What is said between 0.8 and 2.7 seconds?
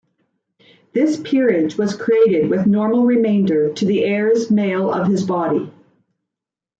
This peerage was created with